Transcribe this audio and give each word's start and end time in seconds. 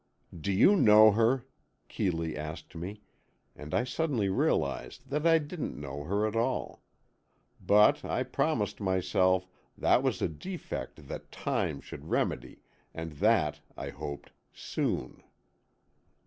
"Do 0.35 0.51
you 0.51 0.75
know 0.75 1.11
her?" 1.11 1.45
Keeley 1.87 2.35
asked 2.35 2.73
me, 2.75 3.01
and 3.55 3.71
I 3.71 3.83
suddenly 3.83 4.29
realized 4.29 5.11
that 5.11 5.27
I 5.27 5.37
didn't 5.37 5.79
know 5.79 6.05
her 6.05 6.25
at 6.25 6.35
all! 6.35 6.81
But, 7.63 8.03
I 8.03 8.23
promised 8.23 8.81
myself, 8.81 9.47
that 9.77 10.01
was 10.01 10.19
a 10.19 10.27
defect 10.27 11.07
that 11.07 11.31
time 11.31 11.81
should 11.81 12.09
remedy 12.09 12.63
and 12.95 13.11
that, 13.21 13.59
I 13.77 13.89
hoped, 13.89 14.31
soon. 14.51 15.21